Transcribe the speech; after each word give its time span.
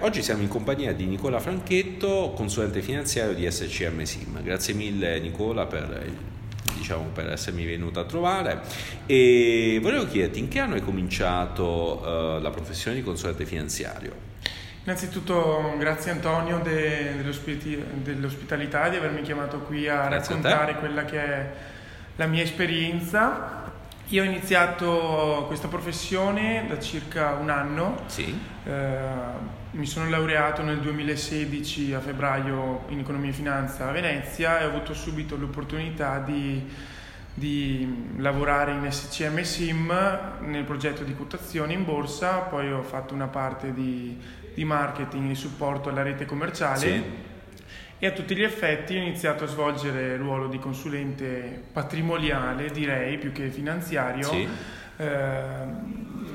Oggi 0.00 0.24
siamo 0.24 0.42
in 0.42 0.48
compagnia 0.48 0.92
di 0.92 1.06
Nicola 1.06 1.38
Franchetto, 1.38 2.32
consulente 2.34 2.82
finanziario 2.82 3.32
di 3.32 3.48
SCM 3.48 4.02
Sim. 4.02 4.42
Grazie 4.42 4.74
mille 4.74 5.20
Nicola 5.20 5.66
per, 5.66 6.04
diciamo, 6.76 7.10
per 7.12 7.30
essermi 7.30 7.64
venuto 7.64 8.00
a 8.00 8.04
trovare 8.04 8.62
e 9.06 9.78
volevo 9.80 10.04
chiederti 10.08 10.40
in 10.40 10.48
che 10.48 10.58
anno 10.58 10.74
hai 10.74 10.80
cominciato 10.80 12.00
uh, 12.00 12.40
la 12.40 12.50
professione 12.50 12.96
di 12.96 13.04
consulente 13.04 13.46
finanziario? 13.46 14.12
Innanzitutto 14.82 15.76
grazie 15.78 16.10
Antonio 16.10 16.58
de, 16.58 17.14
dell'ospitalità 18.02 18.88
di 18.88 18.96
avermi 18.96 19.22
chiamato 19.22 19.60
qui 19.60 19.86
a 19.86 20.08
grazie 20.08 20.34
raccontare 20.34 20.72
a 20.72 20.74
quella 20.74 21.04
che 21.04 21.22
è 21.22 21.52
la 22.16 22.26
mia 22.26 22.42
esperienza 22.42 23.63
io 24.08 24.22
ho 24.22 24.26
iniziato 24.26 25.44
questa 25.46 25.68
professione 25.68 26.66
da 26.68 26.78
circa 26.78 27.32
un 27.32 27.48
anno. 27.48 28.02
Sì. 28.06 28.38
Eh, 28.64 29.52
mi 29.70 29.86
sono 29.86 30.08
laureato 30.08 30.62
nel 30.62 30.78
2016 30.80 31.94
a 31.94 32.00
febbraio 32.00 32.84
in 32.88 33.00
economia 33.00 33.30
e 33.30 33.32
finanza 33.32 33.88
a 33.88 33.92
Venezia 33.92 34.60
e 34.60 34.64
ho 34.64 34.68
avuto 34.68 34.94
subito 34.94 35.36
l'opportunità 35.36 36.18
di, 36.18 36.62
di 37.32 38.12
lavorare 38.18 38.72
in 38.72 38.90
SCM 38.90 39.40
SIM 39.40 39.92
nel 40.40 40.64
progetto 40.64 41.02
di 41.02 41.14
quotazione 41.14 41.72
in 41.72 41.84
borsa, 41.84 42.38
poi 42.38 42.70
ho 42.70 42.82
fatto 42.82 43.14
una 43.14 43.26
parte 43.26 43.72
di, 43.72 44.16
di 44.54 44.64
marketing 44.64 45.30
e 45.30 45.34
supporto 45.34 45.88
alla 45.88 46.02
rete 46.02 46.26
commerciale. 46.26 46.78
Sì 46.78 47.32
e 47.98 48.06
a 48.06 48.10
tutti 48.10 48.34
gli 48.34 48.42
effetti 48.42 48.96
ho 48.96 49.00
iniziato 49.00 49.44
a 49.44 49.46
svolgere 49.46 50.14
il 50.14 50.18
ruolo 50.18 50.48
di 50.48 50.58
consulente 50.58 51.62
patrimoniale, 51.72 52.70
direi, 52.70 53.18
più 53.18 53.32
che 53.32 53.50
finanziario, 53.50 54.28
sì. 54.28 54.48
eh, 54.96 55.64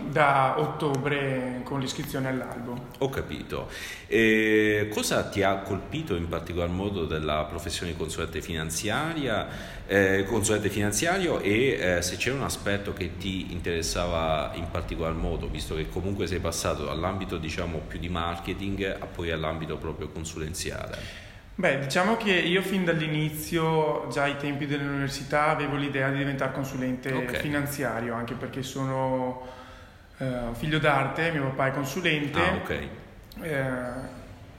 da 0.09 0.55
ottobre 0.57 1.61
con 1.63 1.79
l'iscrizione 1.79 2.27
all'albo. 2.27 2.87
Ho 2.99 3.09
capito. 3.09 3.69
E 4.07 4.89
cosa 4.91 5.23
ti 5.29 5.43
ha 5.43 5.57
colpito 5.57 6.15
in 6.15 6.27
particolar 6.27 6.69
modo 6.69 7.05
della 7.05 7.45
professione 7.49 7.91
di 7.91 7.97
consulente 7.97 8.41
finanziaria, 8.41 9.47
eh, 9.87 10.25
consulente 10.27 10.69
finanziario 10.69 11.39
e 11.39 11.77
eh, 11.79 12.01
se 12.01 12.17
c'è 12.17 12.31
un 12.31 12.43
aspetto 12.43 12.93
che 12.93 13.17
ti 13.17 13.51
interessava 13.51 14.51
in 14.55 14.69
particolar 14.69 15.13
modo, 15.13 15.47
visto 15.47 15.75
che 15.75 15.89
comunque 15.89 16.27
sei 16.27 16.39
passato 16.39 16.85
dall'ambito 16.85 17.37
diciamo 17.37 17.79
più 17.87 17.99
di 17.99 18.09
marketing 18.09 18.97
a 18.99 19.05
poi 19.05 19.31
all'ambito 19.31 19.77
proprio 19.77 20.09
consulenziale? 20.09 21.27
Beh, 21.59 21.79
diciamo 21.79 22.15
che 22.15 22.31
io 22.31 22.61
fin 22.61 22.85
dall'inizio, 22.85 24.07
già 24.09 24.23
ai 24.23 24.37
tempi 24.37 24.65
dell'università, 24.65 25.47
avevo 25.47 25.75
l'idea 25.75 26.09
di 26.09 26.19
diventare 26.19 26.53
consulente 26.53 27.11
okay. 27.11 27.41
finanziario, 27.41 28.13
anche 28.13 28.33
perché 28.33 28.63
sono 28.63 29.58
uh, 30.19 30.53
figlio 30.53 30.79
d'arte, 30.79 31.31
mio 31.31 31.43
papà 31.49 31.67
è 31.67 31.71
consulente 31.71 32.39
ah, 32.39 32.53
okay. 32.55 32.89
eh, 33.41 33.71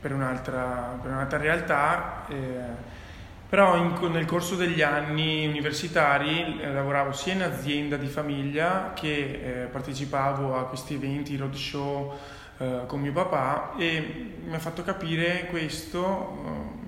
per, 0.00 0.12
un'altra, 0.12 0.98
per, 1.00 1.10
un'altra, 1.10 1.38
realtà, 1.38 2.26
eh, 2.28 2.98
però 3.48 3.76
in, 3.76 3.94
nel 4.10 4.26
corso 4.26 4.56
degli 4.56 4.82
anni 4.82 5.46
universitari 5.46 6.60
eh, 6.60 6.72
lavoravo 6.72 7.12
sia 7.12 7.32
in 7.34 7.42
azienda 7.42 7.96
di 7.96 8.06
famiglia 8.06 8.92
che 8.94 9.62
eh, 9.62 9.66
partecipavo 9.66 10.56
a 10.56 10.66
questi 10.66 10.94
eventi, 10.94 11.36
roadshow 11.36 12.16
eh, 12.58 12.82
con 12.86 13.00
mio 13.00 13.12
papà 13.12 13.74
e 13.76 14.36
mi 14.44 14.54
ha 14.54 14.58
fatto 14.58 14.82
capire 14.82 15.46
questo 15.50 16.78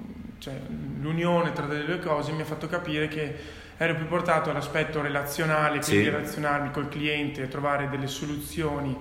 cioè, 0.43 0.55
l'unione 1.01 1.53
tra 1.53 1.67
le 1.67 1.85
due 1.85 2.01
cose 2.01 2.33
mi 2.33 2.41
ha 2.41 2.45
fatto 2.45 2.67
capire 2.67 3.07
che 3.07 3.61
ero 3.77 3.95
più 3.95 4.09
portato 4.09 4.51
all'aspetto 4.51 5.01
relazionale, 5.01 5.79
quindi 5.79 6.03
sì. 6.03 6.11
relazionarmi 6.11 6.73
col 6.73 6.89
cliente, 6.89 7.47
trovare 7.47 7.89
delle 7.89 8.09
soluzioni 8.09 8.99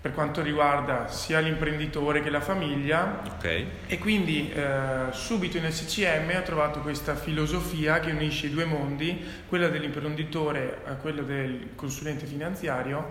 per 0.00 0.12
quanto 0.12 0.42
riguarda 0.42 1.08
sia 1.08 1.40
l'imprenditore 1.40 2.22
che 2.22 2.28
la 2.28 2.42
famiglia 2.42 3.22
okay. 3.34 3.66
e 3.86 3.98
quindi 3.98 4.52
eh, 4.52 5.10
subito 5.10 5.56
in 5.56 5.72
SCM 5.72 6.36
ho 6.38 6.42
trovato 6.42 6.80
questa 6.80 7.16
filosofia 7.16 7.98
che 7.98 8.10
unisce 8.10 8.48
i 8.48 8.50
due 8.50 8.66
mondi, 8.66 9.24
quella 9.48 9.68
dell'imprenditore 9.68 10.82
a 10.84 10.92
quella 10.96 11.22
del 11.22 11.70
consulente 11.74 12.26
finanziario 12.26 13.08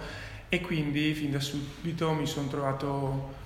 e 0.48 0.62
quindi 0.62 1.12
fin 1.16 1.32
da 1.32 1.40
subito 1.40 2.12
mi 2.14 2.28
sono 2.28 2.48
trovato 2.48 3.46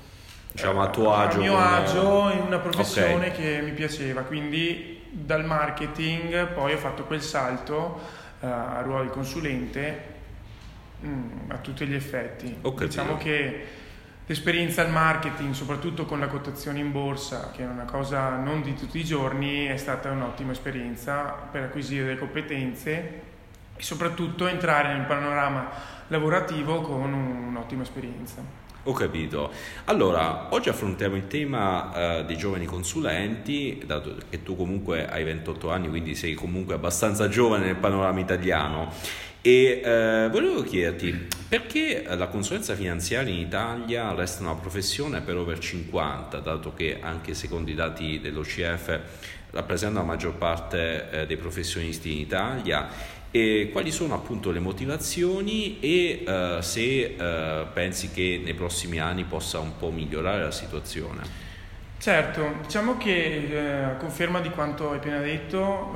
diciamo 0.51 0.81
a 0.81 0.89
tuo 0.89 1.13
agio? 1.13 1.37
A 1.37 1.39
mio 1.39 1.53
come... 1.53 1.65
agio 1.65 2.29
in 2.31 2.41
una 2.45 2.59
professione 2.59 3.27
okay. 3.27 3.31
che 3.31 3.61
mi 3.61 3.71
piaceva, 3.71 4.21
quindi 4.21 5.01
dal 5.11 5.45
marketing 5.45 6.47
poi 6.47 6.73
ho 6.73 6.77
fatto 6.77 7.03
quel 7.03 7.21
salto 7.21 7.99
uh, 8.39 8.45
a 8.45 8.81
ruolo 8.81 9.03
di 9.03 9.09
consulente 9.09 10.03
mm, 11.05 11.49
a 11.49 11.57
tutti 11.57 11.85
gli 11.85 11.93
effetti. 11.93 12.57
Okay, 12.61 12.87
diciamo 12.87 13.17
che 13.17 13.67
l'esperienza 14.25 14.81
al 14.81 14.89
marketing, 14.89 15.53
soprattutto 15.53 16.05
con 16.05 16.19
la 16.19 16.27
quotazione 16.27 16.79
in 16.79 16.91
borsa, 16.91 17.51
che 17.51 17.63
è 17.63 17.67
una 17.67 17.83
cosa 17.83 18.35
non 18.35 18.61
di 18.61 18.75
tutti 18.75 18.99
i 18.99 19.03
giorni, 19.03 19.65
è 19.65 19.77
stata 19.77 20.09
un'ottima 20.11 20.51
esperienza 20.51 21.35
per 21.51 21.63
acquisire 21.63 22.05
delle 22.05 22.19
competenze 22.19 23.21
e 23.75 23.83
soprattutto 23.83 24.47
entrare 24.47 24.93
nel 24.93 25.05
panorama 25.05 25.69
lavorativo 26.07 26.81
con 26.81 27.11
un'ottima 27.11 27.83
esperienza. 27.83 28.60
Ho 28.85 28.93
capito. 28.93 29.51
Allora, 29.85 30.47
oggi 30.49 30.69
affrontiamo 30.69 31.15
il 31.15 31.27
tema 31.27 32.21
uh, 32.21 32.25
dei 32.25 32.35
giovani 32.35 32.65
consulenti, 32.65 33.79
dato 33.85 34.15
che 34.27 34.41
tu 34.41 34.55
comunque 34.55 35.07
hai 35.07 35.23
28 35.23 35.69
anni, 35.69 35.87
quindi 35.87 36.15
sei 36.15 36.33
comunque 36.33 36.73
abbastanza 36.73 37.29
giovane 37.29 37.65
nel 37.65 37.75
panorama 37.75 38.19
italiano. 38.19 38.91
E 39.39 39.81
uh, 39.83 40.31
volevo 40.31 40.63
chiederti 40.63 41.27
perché 41.47 42.05
la 42.07 42.27
consulenza 42.27 42.73
finanziaria 42.73 43.31
in 43.31 43.39
Italia 43.39 44.15
resta 44.15 44.41
una 44.41 44.55
professione 44.55 45.21
per 45.21 45.37
over 45.37 45.59
50, 45.59 46.39
dato 46.39 46.73
che 46.73 46.97
anche 46.99 47.35
secondo 47.35 47.69
i 47.69 47.75
dati 47.75 48.19
dell'OCF 48.19 48.99
rappresenta 49.51 49.99
la 49.99 50.05
maggior 50.05 50.33
parte 50.33 51.07
uh, 51.11 51.25
dei 51.27 51.37
professionisti 51.37 52.13
in 52.13 52.17
Italia 52.17 53.19
e 53.31 53.69
quali 53.71 53.91
sono 53.91 54.13
appunto 54.13 54.51
le 54.51 54.59
motivazioni 54.59 55.79
e 55.79 56.23
uh, 56.27 56.61
se 56.61 57.15
uh, 57.17 57.71
pensi 57.73 58.11
che 58.11 58.41
nei 58.43 58.53
prossimi 58.53 58.99
anni 58.99 59.23
possa 59.23 59.59
un 59.59 59.77
po' 59.77 59.89
migliorare 59.89 60.43
la 60.43 60.51
situazione. 60.51 61.49
Certo, 62.01 62.55
diciamo 62.63 62.97
che 62.97 63.47
eh, 63.47 63.83
a 63.83 63.91
conferma 63.91 64.39
di 64.39 64.49
quanto 64.49 64.89
hai 64.89 64.97
appena 64.97 65.19
detto, 65.19 65.93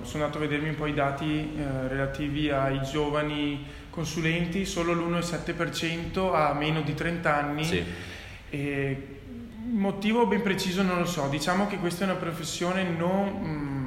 eh, 0.00 0.06
sono 0.06 0.24
andato 0.24 0.38
a 0.38 0.40
vedermi 0.40 0.70
un 0.70 0.74
po' 0.74 0.86
i 0.86 0.94
dati 0.94 1.52
eh, 1.54 1.88
relativi 1.88 2.48
ai 2.48 2.80
giovani 2.80 3.62
consulenti, 3.90 4.64
solo 4.64 4.94
l'1,7% 4.94 6.34
ha 6.34 6.54
meno 6.54 6.80
di 6.80 6.94
30 6.94 7.36
anni. 7.36 7.62
Sì. 7.62 7.84
E 8.48 9.08
motivo 9.70 10.26
ben 10.26 10.40
preciso 10.40 10.80
non 10.80 10.98
lo 10.98 11.04
so, 11.04 11.28
diciamo 11.28 11.66
che 11.66 11.76
questa 11.76 12.04
è 12.04 12.08
una 12.08 12.16
professione 12.16 12.82
non... 12.84 13.28
Mh, 13.28 13.83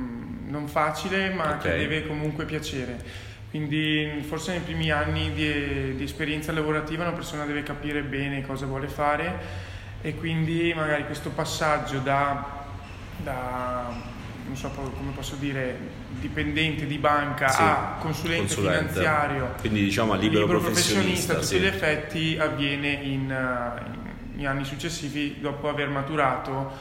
non 0.47 0.67
facile 0.67 1.29
ma 1.29 1.55
okay. 1.55 1.59
che 1.59 1.77
deve 1.77 2.07
comunque 2.07 2.45
piacere. 2.45 3.25
Quindi 3.49 4.23
forse 4.27 4.51
nei 4.51 4.59
primi 4.59 4.91
anni 4.91 5.31
di, 5.33 5.95
di, 5.95 6.03
esperienza 6.03 6.51
lavorativa 6.51 7.03
una 7.03 7.13
persona 7.13 7.45
deve 7.45 7.63
capire 7.63 8.01
bene 8.01 8.45
cosa 8.45 8.65
vuole 8.65 8.87
fare 8.87 9.65
e 10.01 10.15
quindi 10.15 10.73
magari 10.75 11.05
questo 11.05 11.29
passaggio 11.29 11.99
da, 11.99 12.65
da 13.23 14.15
non 14.45 14.55
so 14.55 14.69
come 14.69 15.11
posso 15.13 15.35
dire, 15.35 15.77
dipendente 16.19 16.85
di 16.85 16.97
banca 16.97 17.49
sì, 17.49 17.61
a 17.61 17.97
consulente, 17.99 18.53
consulente, 18.53 18.77
finanziario, 18.77 19.55
quindi 19.59 19.83
diciamo 19.83 20.13
a 20.13 20.15
libero, 20.15 20.41
libero 20.41 20.59
professionista, 20.59 21.33
professionista 21.33 21.33
a 21.33 21.35
tutti 21.35 21.47
sì. 21.47 21.59
gli 21.59 21.65
effetti 21.65 22.37
avviene 22.39 22.91
in, 22.91 23.11
in, 23.11 24.39
in, 24.39 24.47
anni 24.47 24.63
successivi 24.63 25.37
dopo 25.39 25.67
aver 25.67 25.89
maturato 25.89 26.71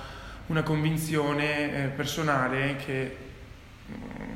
una 0.46 0.62
convinzione 0.62 1.84
eh, 1.84 1.88
personale 1.88 2.76
che 2.76 3.16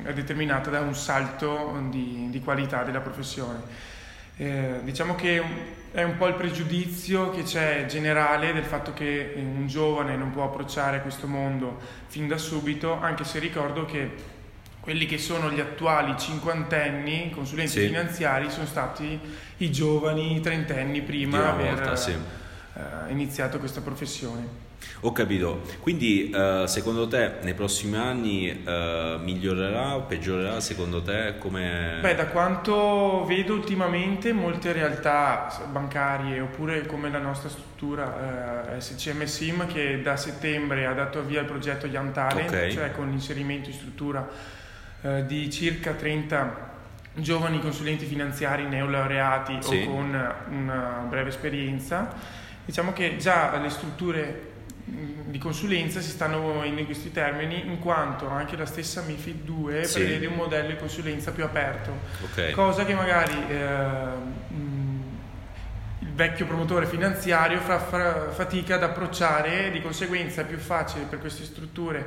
è 0.03 0.13
determinata 0.13 0.69
da 0.69 0.79
un 0.81 0.95
salto 0.95 1.81
di, 1.89 2.27
di 2.29 2.39
qualità 2.41 2.83
della 2.83 3.01
professione. 3.01 3.89
Eh, 4.37 4.79
diciamo 4.83 5.15
che 5.15 5.43
è 5.91 6.03
un 6.03 6.17
po' 6.17 6.27
il 6.27 6.35
pregiudizio 6.35 7.29
che 7.31 7.43
c'è 7.43 7.85
generale 7.85 8.53
del 8.53 8.63
fatto 8.63 8.93
che 8.93 9.33
un 9.35 9.67
giovane 9.67 10.15
non 10.15 10.31
può 10.31 10.45
approcciare 10.45 11.01
questo 11.01 11.27
mondo 11.27 11.79
fin 12.07 12.27
da 12.27 12.37
subito, 12.37 12.99
anche 12.99 13.23
se 13.23 13.39
ricordo 13.39 13.85
che 13.85 14.39
quelli 14.79 15.05
che 15.05 15.19
sono 15.19 15.51
gli 15.51 15.59
attuali 15.59 16.17
cinquantenni 16.17 17.29
consulenti 17.29 17.71
sì. 17.71 17.87
finanziari 17.87 18.49
sono 18.49 18.65
stati 18.65 19.19
i 19.57 19.71
giovani 19.71 20.39
trentenni 20.39 21.01
prima 21.01 21.37
di 21.37 21.47
aver 21.47 21.75
volta, 21.75 21.95
sì. 21.95 22.11
eh, 22.11 23.11
iniziato 23.11 23.59
questa 23.59 23.81
professione. 23.81 24.69
Ho 25.01 25.11
capito, 25.11 25.61
quindi 25.79 26.31
uh, 26.33 26.65
secondo 26.65 27.07
te 27.07 27.35
nei 27.41 27.53
prossimi 27.53 27.97
anni 27.97 28.49
uh, 28.49 29.19
migliorerà 29.19 29.95
o 29.95 30.01
peggiorerà 30.01 30.59
secondo 30.59 31.01
te? 31.01 31.35
Come... 31.39 31.97
Beh, 32.01 32.15
da 32.15 32.27
quanto 32.27 33.25
vedo 33.25 33.53
ultimamente 33.53 34.31
molte 34.31 34.71
realtà 34.71 35.47
bancarie 35.71 36.39
oppure 36.39 36.85
come 36.85 37.09
la 37.09 37.19
nostra 37.19 37.49
struttura 37.49 38.67
uh, 38.75 38.79
SCM 38.79 39.23
SIM 39.23 39.67
che 39.67 40.01
da 40.01 40.15
settembre 40.17 40.85
ha 40.85 40.93
dato 40.93 41.23
via 41.23 41.41
il 41.41 41.47
progetto 41.47 41.87
Young 41.87 42.11
Talent, 42.11 42.49
okay. 42.49 42.71
cioè 42.71 42.91
con 42.91 43.09
l'inserimento 43.09 43.69
in 43.69 43.75
struttura 43.75 44.27
uh, 45.01 45.25
di 45.25 45.49
circa 45.49 45.93
30 45.93 46.69
giovani 47.13 47.59
consulenti 47.59 48.05
finanziari 48.05 48.67
neolaureati 48.67 49.57
sì. 49.61 49.81
o 49.81 49.91
con 49.91 50.33
una 50.49 51.05
breve 51.09 51.29
esperienza 51.29 52.39
Diciamo 52.63 52.93
che 52.93 53.17
già 53.17 53.57
le 53.57 53.69
strutture 53.69 54.50
di 54.83 55.37
consulenza 55.37 56.01
si 56.01 56.09
stanno 56.09 56.39
muovendo 56.39 56.79
in 56.79 56.85
questi 56.85 57.11
termini 57.11 57.65
in 57.65 57.79
quanto 57.79 58.27
anche 58.27 58.55
la 58.55 58.65
stessa 58.65 59.01
MIFID 59.01 59.43
2 59.43 59.83
sì. 59.83 59.99
prevede 59.99 60.25
un 60.27 60.35
modello 60.35 60.69
di 60.69 60.77
consulenza 60.77 61.31
più 61.31 61.43
aperto, 61.43 61.91
okay. 62.23 62.51
cosa 62.51 62.85
che 62.85 62.93
magari 62.93 63.35
eh, 63.49 64.49
il 65.99 66.13
vecchio 66.13 66.45
promotore 66.45 66.85
finanziario 66.85 67.59
fa, 67.59 67.79
fa 67.79 68.29
fatica 68.31 68.75
ad 68.75 68.83
approcciare, 68.83 69.71
di 69.71 69.81
conseguenza 69.81 70.41
è 70.41 70.45
più 70.45 70.57
facile 70.57 71.05
per 71.05 71.19
queste 71.19 71.43
strutture 71.43 72.05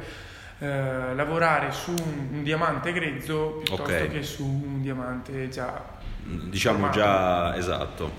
eh, 0.58 1.14
lavorare 1.14 1.72
su 1.72 1.90
un, 1.90 2.28
un, 2.30 2.42
diamante 2.42 2.92
grezzo 2.92 3.60
piuttosto 3.64 3.82
okay. 3.82 4.08
che 4.08 4.22
su 4.22 4.44
un 4.44 4.82
diamante 4.82 5.48
già 5.48 5.82
diciamo 6.24 6.78
formato. 6.78 6.98
già 6.98 7.56
esatto. 7.56 8.12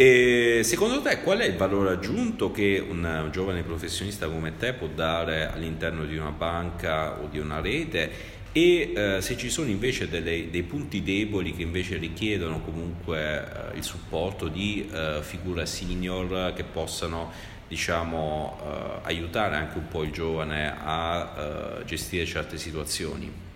E 0.00 0.60
secondo 0.62 1.02
te 1.02 1.22
qual 1.22 1.38
è 1.38 1.44
il 1.44 1.56
valore 1.56 1.90
aggiunto 1.90 2.52
che 2.52 2.78
un 2.88 3.30
giovane 3.32 3.64
professionista 3.64 4.28
come 4.28 4.56
te 4.56 4.72
può 4.72 4.86
dare 4.86 5.50
all'interno 5.50 6.04
di 6.04 6.16
una 6.16 6.30
banca 6.30 7.18
o 7.18 7.26
di 7.26 7.40
una 7.40 7.60
rete 7.60 8.36
e 8.52 8.92
eh, 8.94 9.20
se 9.20 9.36
ci 9.36 9.50
sono 9.50 9.68
invece 9.68 10.08
delle, 10.08 10.50
dei 10.50 10.62
punti 10.62 11.02
deboli 11.02 11.52
che 11.52 11.62
invece 11.62 11.96
richiedono 11.96 12.60
comunque 12.60 13.72
eh, 13.72 13.76
il 13.76 13.82
supporto 13.82 14.46
di 14.46 14.88
eh, 14.88 15.18
figure 15.20 15.66
senior 15.66 16.52
che 16.54 16.62
possano 16.62 17.32
diciamo, 17.66 18.56
eh, 18.62 19.00
aiutare 19.02 19.56
anche 19.56 19.78
un 19.78 19.88
po' 19.88 20.04
il 20.04 20.12
giovane 20.12 20.76
a 20.78 21.80
eh, 21.80 21.84
gestire 21.86 22.24
certe 22.24 22.56
situazioni? 22.56 23.47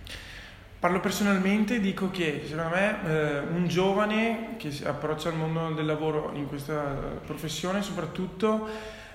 Parlo 0.83 0.99
personalmente, 0.99 1.79
dico 1.79 2.11
che 2.11 2.43
secondo 2.45 2.75
me 2.75 2.97
eh, 3.05 3.39
un 3.39 3.69
giovane 3.69 4.55
che 4.57 4.69
si 4.69 4.83
approccia 4.83 5.29
al 5.29 5.35
mondo 5.35 5.69
del 5.69 5.85
lavoro 5.85 6.31
in 6.33 6.45
questa 6.45 6.81
professione 7.25 7.81
soprattutto 7.81 8.67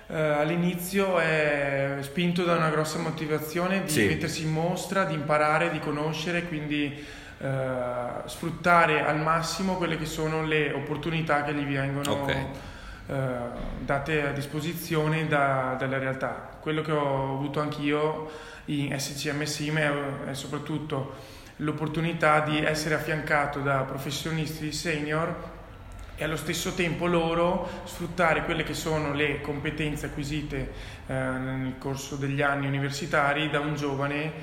eh, 0.07 0.17
all'inizio 0.17 1.19
è 1.19 1.97
spinto 2.01 2.43
da 2.43 2.55
una 2.55 2.71
grossa 2.71 2.97
motivazione 2.97 3.83
di 3.83 3.91
sì. 3.91 4.05
mettersi 4.07 4.45
in 4.45 4.51
mostra, 4.51 5.03
di 5.03 5.13
imparare, 5.13 5.69
di 5.69 5.77
conoscere, 5.77 6.47
quindi 6.47 7.05
eh, 7.37 7.47
sfruttare 8.25 9.05
al 9.05 9.19
massimo 9.19 9.75
quelle 9.75 9.99
che 9.99 10.07
sono 10.07 10.43
le 10.43 10.73
opportunità 10.73 11.43
che 11.43 11.53
gli 11.53 11.71
vengono 11.71 12.23
okay. 12.23 12.47
Eh, 13.05 13.13
date 13.81 14.25
a 14.25 14.31
disposizione 14.31 15.27
da, 15.27 15.75
dalla 15.77 15.99
realtà. 15.99 16.57
Quello 16.59 16.81
che 16.81 16.93
ho 16.93 17.35
avuto 17.35 17.59
anch'io 17.59 18.27
in 18.65 18.99
SCM 18.99 19.43
SIM 19.43 19.77
è, 19.77 19.91
è 20.31 20.33
soprattutto 20.33 21.37
l'opportunità 21.61 22.41
di 22.41 22.57
essere 22.59 22.95
affiancato 22.95 23.59
da 23.59 23.83
professionisti 23.83 24.71
senior 24.71 25.57
e 26.15 26.23
allo 26.23 26.35
stesso 26.35 26.73
tempo 26.73 27.05
loro 27.05 27.67
sfruttare 27.85 28.43
quelle 28.43 28.63
che 28.63 28.73
sono 28.73 29.13
le 29.13 29.39
competenze 29.41 30.07
acquisite 30.07 30.71
eh, 31.07 31.13
nel 31.13 31.75
corso 31.77 32.15
degli 32.15 32.41
anni 32.41 32.67
universitari 32.67 33.49
da 33.49 33.59
un 33.59 33.75
giovane 33.75 34.33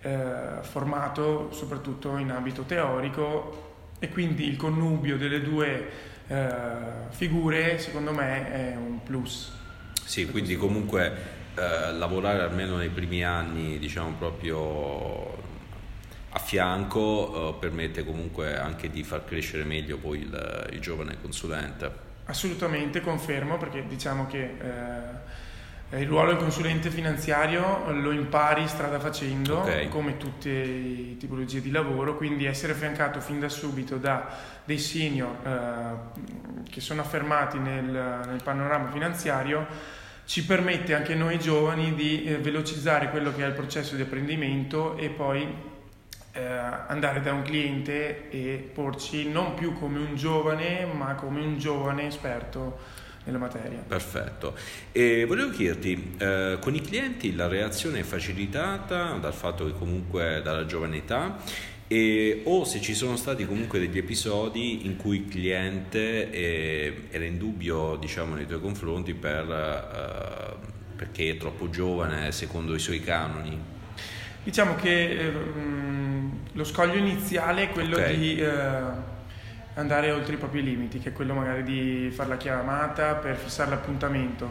eh, 0.00 0.18
formato 0.62 1.52
soprattutto 1.52 2.16
in 2.16 2.30
ambito 2.30 2.62
teorico 2.62 3.66
e 3.98 4.08
quindi 4.08 4.48
il 4.48 4.56
connubio 4.56 5.16
delle 5.16 5.42
due 5.42 5.88
eh, 6.28 6.48
figure 7.10 7.78
secondo 7.78 8.12
me 8.12 8.52
è 8.52 8.76
un 8.76 9.02
plus. 9.02 9.52
Sì, 10.04 10.26
quindi 10.30 10.56
comunque 10.56 11.12
eh, 11.54 11.92
lavorare 11.92 12.42
almeno 12.42 12.76
nei 12.76 12.88
primi 12.88 13.22
anni 13.24 13.78
diciamo 13.78 14.14
proprio 14.18 15.47
a 16.38 16.40
fianco 16.40 17.50
eh, 17.50 17.58
permette 17.58 18.04
comunque 18.04 18.56
anche 18.56 18.88
di 18.88 19.02
far 19.02 19.24
crescere 19.24 19.64
meglio 19.64 19.98
poi 19.98 20.20
il, 20.20 20.68
il, 20.72 20.80
giovane 20.80 21.16
consulente. 21.20 22.06
Assolutamente, 22.26 23.00
confermo, 23.00 23.58
perché 23.58 23.84
diciamo 23.86 24.26
che 24.26 24.54
eh, 25.90 26.00
il 26.00 26.06
ruolo 26.06 26.30
del 26.30 26.38
consulente 26.38 26.90
finanziario 26.90 27.90
lo 27.90 28.12
impari 28.12 28.68
strada 28.68 29.00
facendo, 29.00 29.58
okay. 29.58 29.88
come 29.88 30.16
tutte 30.16 30.48
le 30.48 31.16
tipologie 31.16 31.60
di 31.60 31.70
lavoro, 31.70 32.16
quindi 32.16 32.44
essere 32.44 32.72
affiancato 32.72 33.20
fin 33.20 33.40
da 33.40 33.48
subito 33.48 33.96
da 33.96 34.56
dei 34.64 34.78
senior 34.78 35.34
eh, 35.44 36.70
che 36.70 36.80
sono 36.80 37.00
affermati 37.00 37.58
nel, 37.58 37.84
nel 37.84 38.40
panorama 38.44 38.90
finanziario 38.90 39.66
ci 40.26 40.44
permette 40.44 40.94
anche 40.94 41.14
noi 41.14 41.38
giovani 41.38 41.94
di 41.94 42.24
eh, 42.24 42.36
velocizzare 42.36 43.08
quello 43.08 43.34
che 43.34 43.42
è 43.42 43.46
il 43.46 43.54
processo 43.54 43.96
di 43.96 44.02
apprendimento 44.02 44.98
e 44.98 45.08
poi 45.08 45.46
eh, 46.32 46.42
andare 46.42 47.20
da 47.20 47.32
un 47.32 47.42
cliente 47.42 48.30
e 48.30 48.70
porci 48.72 49.28
non 49.28 49.54
più 49.54 49.72
come 49.78 49.98
un 49.98 50.16
giovane, 50.16 50.84
ma 50.84 51.14
come 51.14 51.40
un 51.40 51.58
giovane 51.58 52.06
esperto 52.06 52.78
nella 53.24 53.38
materia. 53.38 53.84
Perfetto. 53.86 54.54
E 54.92 55.24
volevo 55.26 55.50
chiederti, 55.50 56.16
eh, 56.18 56.58
con 56.60 56.74
i 56.74 56.80
clienti 56.80 57.34
la 57.34 57.46
reazione 57.46 58.00
è 58.00 58.02
facilitata 58.02 59.12
dal 59.12 59.34
fatto 59.34 59.66
che 59.66 59.72
comunque 59.72 60.40
dalla 60.42 60.64
giovane 60.64 60.96
età 60.98 61.36
e, 61.86 62.42
o 62.44 62.64
se 62.64 62.80
ci 62.80 62.94
sono 62.94 63.16
stati 63.16 63.46
comunque 63.46 63.78
degli 63.78 63.96
episodi 63.96 64.84
in 64.84 64.96
cui 64.96 65.16
il 65.16 65.28
cliente 65.28 66.30
eh, 66.30 67.04
era 67.10 67.24
in 67.24 67.38
dubbio 67.38 67.96
diciamo 67.96 68.34
nei 68.34 68.46
tuoi 68.46 68.60
confronti 68.60 69.14
per, 69.14 69.50
eh, 69.50 70.66
perché 70.96 71.30
è 71.30 71.36
troppo 71.36 71.70
giovane 71.70 72.30
secondo 72.32 72.74
i 72.74 72.78
suoi 72.78 73.00
canoni. 73.00 73.76
Diciamo 74.42 74.74
che 74.76 75.10
eh, 75.10 75.32
lo 76.52 76.64
scoglio 76.64 76.96
iniziale 76.96 77.64
è 77.64 77.70
quello 77.70 77.96
okay. 77.96 78.18
di 78.18 78.40
eh, 78.40 78.48
andare 79.74 80.10
oltre 80.10 80.34
i 80.34 80.36
propri 80.38 80.62
limiti, 80.62 80.98
che 80.98 81.10
è 81.10 81.12
quello 81.12 81.34
magari 81.34 81.62
di 81.62 82.10
fare 82.10 82.28
la 82.28 82.36
chiamata 82.36 83.14
per 83.14 83.36
fissare 83.36 83.70
l'appuntamento. 83.70 84.50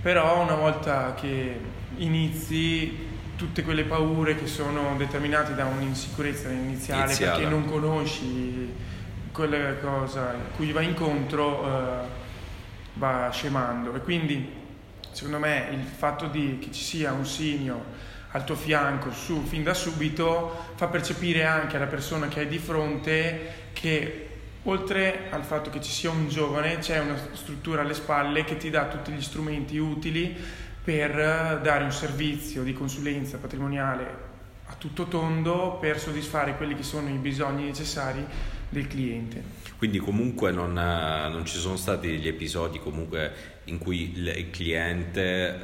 Però 0.00 0.42
una 0.42 0.54
volta 0.54 1.14
che 1.14 1.58
inizi 1.96 3.06
tutte 3.36 3.62
quelle 3.62 3.84
paure 3.84 4.36
che 4.36 4.46
sono 4.46 4.96
determinate 4.96 5.54
da 5.54 5.64
un'insicurezza 5.64 6.50
iniziale 6.50 7.04
Iniziale. 7.04 7.38
perché 7.38 7.48
non 7.48 7.64
conosci 7.66 8.68
quella 9.32 9.74
cosa 9.74 10.30
a 10.30 10.56
cui 10.56 10.72
va 10.72 10.80
incontro 10.80 11.64
eh, 11.64 12.06
va 12.94 13.28
scemando 13.30 13.94
e 13.94 14.00
quindi 14.00 14.52
secondo 15.12 15.38
me 15.38 15.68
il 15.70 15.84
fatto 15.84 16.26
di, 16.26 16.58
che 16.60 16.72
ci 16.72 16.82
sia 16.82 17.12
un 17.12 17.24
senior 17.24 17.80
al 18.32 18.44
tuo 18.44 18.54
fianco 18.54 19.10
su, 19.12 19.42
fin 19.44 19.62
da 19.62 19.74
subito 19.74 20.66
fa 20.74 20.88
percepire 20.88 21.44
anche 21.44 21.76
alla 21.76 21.86
persona 21.86 22.28
che 22.28 22.40
hai 22.40 22.48
di 22.48 22.58
fronte 22.58 23.70
che 23.72 24.28
oltre 24.64 25.28
al 25.30 25.44
fatto 25.44 25.70
che 25.70 25.80
ci 25.80 25.90
sia 25.90 26.10
un 26.10 26.28
giovane 26.28 26.78
c'è 26.78 26.98
una 26.98 27.16
struttura 27.32 27.82
alle 27.82 27.94
spalle 27.94 28.44
che 28.44 28.56
ti 28.56 28.70
dà 28.70 28.86
tutti 28.86 29.12
gli 29.12 29.22
strumenti 29.22 29.78
utili 29.78 30.36
per 30.82 31.60
dare 31.62 31.84
un 31.84 31.92
servizio 31.92 32.62
di 32.62 32.72
consulenza 32.72 33.38
patrimoniale 33.38 34.26
a 34.66 34.74
tutto 34.76 35.04
tondo 35.04 35.78
per 35.80 35.98
soddisfare 35.98 36.56
quelli 36.56 36.74
che 36.74 36.82
sono 36.82 37.08
i 37.08 37.16
bisogni 37.16 37.64
necessari 37.64 38.24
del 38.68 38.86
cliente. 38.86 39.42
Quindi 39.78 39.98
comunque 39.98 40.50
non, 40.50 40.72
non 40.72 41.44
ci 41.46 41.56
sono 41.56 41.76
stati 41.76 42.08
degli 42.08 42.28
episodi 42.28 42.78
comunque 42.78 43.57
in 43.68 43.78
cui 43.78 44.12
il 44.14 44.50
cliente 44.50 45.58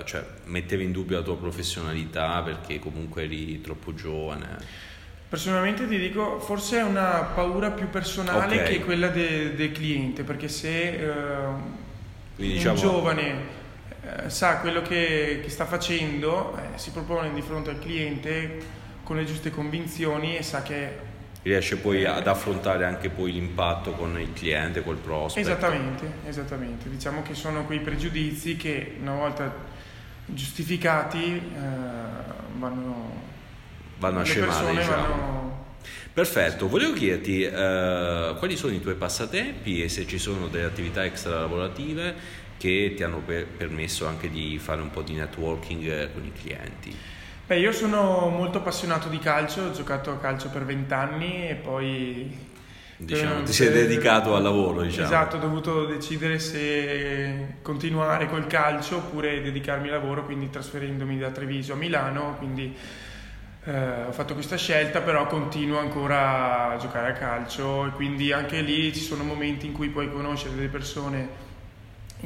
eh, 0.00 0.04
cioè, 0.04 0.24
metteva 0.44 0.82
in 0.82 0.92
dubbio 0.92 1.18
la 1.18 1.22
tua 1.22 1.36
professionalità 1.36 2.40
perché 2.42 2.78
comunque 2.78 3.24
eri 3.24 3.60
troppo 3.60 3.94
giovane? 3.94 4.84
Personalmente 5.28 5.88
ti 5.88 5.98
dico, 5.98 6.38
forse 6.38 6.78
è 6.78 6.82
una 6.82 7.30
paura 7.34 7.70
più 7.72 7.90
personale 7.90 8.60
okay. 8.60 8.78
che 8.78 8.84
quella 8.84 9.08
del 9.08 9.54
de 9.54 9.72
cliente, 9.72 10.22
perché 10.22 10.48
se 10.48 10.88
eh, 10.88 11.14
Quindi, 12.36 12.52
un 12.52 12.58
diciamo... 12.58 12.76
giovane 12.76 13.34
eh, 14.02 14.30
sa 14.30 14.58
quello 14.58 14.82
che, 14.82 15.40
che 15.42 15.50
sta 15.50 15.66
facendo, 15.66 16.56
eh, 16.56 16.78
si 16.78 16.90
propone 16.92 17.34
di 17.34 17.42
fronte 17.42 17.70
al 17.70 17.80
cliente 17.80 18.84
con 19.02 19.16
le 19.16 19.24
giuste 19.24 19.50
convinzioni 19.50 20.36
e 20.36 20.42
sa 20.42 20.62
che 20.62 21.05
riesce 21.46 21.76
poi 21.76 22.04
ad 22.04 22.26
affrontare 22.26 22.84
anche 22.84 23.08
poi 23.08 23.30
l'impatto 23.30 23.92
con 23.92 24.18
il 24.18 24.32
cliente, 24.32 24.82
col 24.82 24.96
prospect. 24.96 25.46
Esattamente, 25.46 26.12
esattamente. 26.26 26.88
Diciamo 26.90 27.22
che 27.22 27.34
sono 27.34 27.64
quei 27.64 27.78
pregiudizi 27.78 28.56
che 28.56 28.96
una 29.00 29.14
volta 29.14 29.54
giustificati 30.26 31.34
eh, 31.34 31.40
vanno, 32.58 33.22
vanno 33.98 34.20
a 34.20 34.24
scemare. 34.24 34.72
Diciamo. 34.72 35.06
Vanno... 35.06 35.64
Perfetto, 36.12 36.66
volevo 36.66 36.94
chiederti 36.94 37.42
eh, 37.42 38.34
quali 38.38 38.56
sono 38.56 38.72
i 38.72 38.80
tuoi 38.80 38.96
passatempi 38.96 39.84
e 39.84 39.88
se 39.88 40.04
ci 40.04 40.18
sono 40.18 40.48
delle 40.48 40.64
attività 40.64 41.04
extra 41.04 41.38
lavorative 41.38 42.14
che 42.56 42.94
ti 42.96 43.04
hanno 43.04 43.18
per- 43.18 43.46
permesso 43.46 44.06
anche 44.06 44.28
di 44.28 44.58
fare 44.58 44.80
un 44.80 44.90
po' 44.90 45.02
di 45.02 45.12
networking 45.12 46.12
con 46.12 46.24
i 46.24 46.32
clienti. 46.32 46.96
Beh, 47.46 47.60
io 47.60 47.70
sono 47.70 48.28
molto 48.28 48.58
appassionato 48.58 49.08
di 49.08 49.20
calcio, 49.20 49.66
ho 49.66 49.70
giocato 49.70 50.10
a 50.10 50.16
calcio 50.16 50.48
per 50.48 50.64
vent'anni 50.64 51.48
e 51.48 51.54
poi... 51.54 52.54
Diciamo, 52.96 53.44
ti 53.44 53.52
sei 53.52 53.70
dedicato 53.70 54.34
al 54.34 54.42
lavoro, 54.42 54.82
diciamo. 54.82 55.06
Esatto, 55.06 55.36
ho 55.36 55.38
dovuto 55.38 55.84
decidere 55.84 56.40
se 56.40 57.58
continuare 57.62 58.26
col 58.26 58.48
calcio 58.48 58.96
oppure 58.96 59.42
dedicarmi 59.42 59.86
al 59.88 60.00
lavoro, 60.00 60.24
quindi 60.24 60.50
trasferendomi 60.50 61.18
da 61.18 61.30
Treviso 61.30 61.74
a 61.74 61.76
Milano, 61.76 62.34
quindi 62.36 62.74
eh, 63.64 64.04
ho 64.08 64.12
fatto 64.12 64.34
questa 64.34 64.56
scelta, 64.56 65.00
però 65.00 65.26
continuo 65.28 65.78
ancora 65.78 66.70
a 66.72 66.76
giocare 66.78 67.10
a 67.10 67.12
calcio 67.12 67.86
e 67.86 67.90
quindi 67.90 68.32
anche 68.32 68.60
lì 68.60 68.92
ci 68.92 69.02
sono 69.02 69.22
momenti 69.22 69.66
in 69.66 69.72
cui 69.72 69.90
puoi 69.90 70.10
conoscere 70.10 70.56
delle 70.56 70.68
persone 70.68 71.45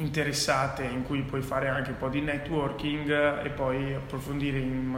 interessate 0.01 0.83
in 0.83 1.03
cui 1.03 1.21
puoi 1.21 1.41
fare 1.41 1.69
anche 1.69 1.91
un 1.91 1.97
po' 1.97 2.09
di 2.09 2.21
networking 2.21 3.43
e 3.43 3.49
poi 3.49 3.93
approfondire 3.93 4.57
in, 4.57 4.97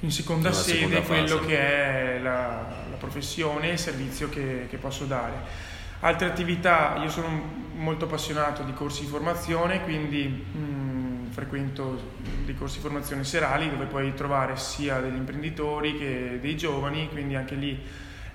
in 0.00 0.10
seconda 0.10 0.52
sede 0.52 0.78
seconda 0.78 1.02
quello 1.02 1.38
che 1.40 1.58
è 1.58 2.18
la, 2.20 2.84
la 2.90 2.96
professione 2.96 3.68
e 3.68 3.72
il 3.72 3.78
servizio 3.78 4.28
che, 4.28 4.66
che 4.68 4.76
posso 4.78 5.04
dare. 5.04 5.68
Altre 6.00 6.28
attività, 6.28 6.96
io 7.02 7.10
sono 7.10 7.68
molto 7.74 8.06
appassionato 8.06 8.62
di 8.62 8.72
corsi 8.72 9.02
di 9.02 9.08
formazione, 9.08 9.82
quindi 9.82 10.24
mh, 10.24 10.58
mm, 10.58 11.26
frequento 11.30 12.12
dei 12.44 12.54
corsi 12.54 12.76
di 12.76 12.82
formazione 12.82 13.24
serali 13.24 13.68
dove 13.68 13.84
puoi 13.84 14.14
trovare 14.14 14.56
sia 14.56 14.98
degli 14.98 15.16
imprenditori 15.16 15.98
che 15.98 16.38
dei 16.40 16.56
giovani, 16.56 17.08
quindi 17.10 17.34
anche 17.34 17.54
lì 17.54 17.78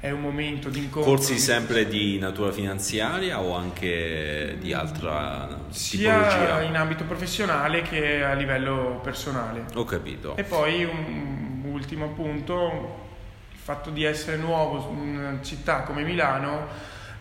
è 0.05 0.11
un 0.11 0.21
momento 0.21 0.69
di 0.69 0.77
incontro. 0.77 1.11
Corsi 1.11 1.39
sempre 1.39 1.87
di 1.87 2.19
natura 2.19 2.51
finanziaria 2.51 3.41
o 3.41 3.55
anche 3.55 4.55
di 4.59 4.71
altra 4.71 5.65
Sia 5.69 6.13
tipologia? 6.13 6.61
in 6.61 6.75
ambito 6.75 7.05
professionale 7.05 7.81
che 7.81 8.23
a 8.23 8.33
livello 8.33 8.99
personale. 9.01 9.65
Ho 9.73 9.83
capito. 9.83 10.35
E 10.37 10.43
poi 10.43 10.83
un 10.83 11.63
ultimo 11.71 12.09
punto, 12.09 13.07
il 13.51 13.57
fatto 13.57 13.89
di 13.89 14.03
essere 14.03 14.37
nuovo 14.37 14.91
in 14.93 15.17
una 15.17 15.39
città 15.41 15.81
come 15.81 16.03
Milano 16.03 16.67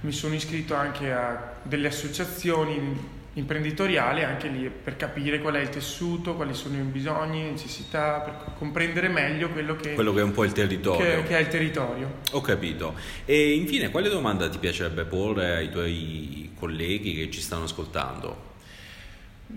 mi 0.01 0.13
sono 0.13 0.35
iscritto 0.35 0.75
anche 0.75 1.11
a 1.11 1.55
delle 1.63 1.89
associazioni 1.89 3.23
imprenditoriali 3.35 4.23
anche 4.23 4.49
lì 4.49 4.71
per 4.71 4.97
capire 4.97 5.41
qual 5.41 5.55
è 5.55 5.61
il 5.61 5.69
tessuto, 5.69 6.35
quali 6.35 6.55
sono 6.55 6.77
i 6.77 6.83
bisogni, 6.83 7.43
le 7.43 7.51
necessità, 7.51 8.21
per 8.21 8.55
comprendere 8.57 9.09
meglio 9.09 9.49
quello 9.51 9.75
che, 9.77 9.95
quello 9.95 10.13
che 10.13 10.21
è 10.21 10.23
un 10.23 10.33
po' 10.33 10.45
il 10.45 10.53
territorio. 10.53 11.23
Che, 11.23 11.29
che, 11.29 11.37
è 11.37 11.41
il 11.41 11.49
territorio. 11.49 12.15
Ho 12.33 12.41
capito. 12.41 12.95
E 13.25 13.55
infine, 13.55 13.91
quale 13.91 14.09
domanda 14.09 14.49
ti 14.49 14.59
piacerebbe 14.59 15.05
porre 15.05 15.57
ai 15.57 15.71
tuoi 15.71 16.53
colleghi 16.57 17.15
che 17.15 17.31
ci 17.31 17.41
stanno 17.41 17.65
ascoltando? 17.65 18.53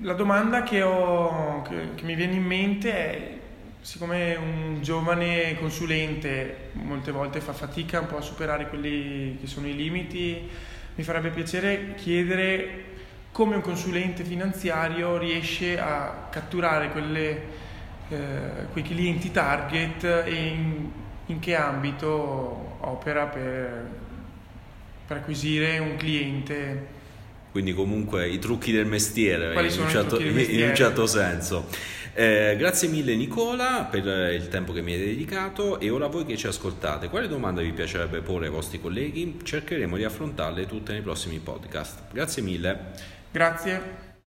La 0.01 0.13
domanda 0.13 0.63
che, 0.63 0.81
ho, 0.81 1.61
che, 1.61 1.95
che 1.95 2.03
mi 2.03 2.15
viene 2.15 2.33
in 2.33 2.43
mente 2.43 2.91
è 2.91 3.37
siccome 3.81 4.35
un 4.35 4.79
giovane 4.81 5.55
consulente 5.57 6.71
molte 6.73 7.11
volte 7.11 7.39
fa 7.39 7.53
fatica 7.53 8.01
un 8.01 8.07
po' 8.07 8.17
a 8.17 8.21
superare 8.21 8.67
quelli 8.67 9.37
che 9.39 9.47
sono 9.47 9.67
i 9.67 9.75
limiti, 9.75 10.49
mi 10.95 11.03
farebbe 11.03 11.29
piacere 11.29 11.93
chiedere 11.95 12.95
come 13.37 13.53
un 13.53 13.61
consulente 13.61 14.23
finanziario 14.23 15.15
riesce 15.19 15.79
a 15.79 16.27
catturare 16.31 16.89
quelle, 16.89 17.41
eh, 18.09 18.65
quei 18.71 18.83
clienti 18.83 19.29
target 19.29 20.03
e 20.25 20.33
in, 20.33 20.89
in 21.27 21.37
che 21.37 21.53
ambito 21.53 22.77
opera 22.79 23.25
per, 23.25 23.89
per 25.05 25.17
acquisire 25.17 25.77
un 25.77 25.97
cliente 25.97 26.95
quindi 27.51 27.73
comunque 27.73 28.27
i 28.27 28.39
trucchi 28.39 28.71
del 28.71 28.85
mestiere, 28.85 29.51
in 29.53 29.81
un, 29.81 29.89
certo, 29.89 30.19
in 30.19 30.67
un 30.67 30.75
certo 30.75 31.07
senso. 31.07 31.67
Eh, 32.13 32.55
grazie 32.57 32.87
mille 32.87 33.15
Nicola 33.15 33.87
per 33.89 34.05
il 34.33 34.47
tempo 34.47 34.73
che 34.73 34.81
mi 34.81 34.93
hai 34.93 34.99
dedicato 34.99 35.79
e 35.79 35.89
ora 35.89 36.07
voi 36.07 36.25
che 36.25 36.37
ci 36.37 36.45
ascoltate, 36.45 37.09
quale 37.09 37.27
domanda 37.27 37.61
vi 37.61 37.71
piacerebbe 37.71 38.21
porre 38.21 38.45
ai 38.45 38.51
vostri 38.51 38.79
colleghi? 38.79 39.39
Cercheremo 39.41 39.97
di 39.97 40.03
affrontarle 40.03 40.67
tutte 40.67 40.91
nei 40.91 41.01
prossimi 41.01 41.39
podcast. 41.39 42.11
Grazie 42.11 42.43
mille. 42.43 43.15
Grazie. 43.31 44.06